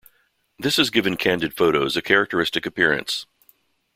This 0.57 0.77
has 0.77 0.89
given 0.89 1.15
candid 1.15 1.55
photos 1.55 1.95
a 1.95 2.01
characteristic 2.01 2.65
appearance. 2.65 3.27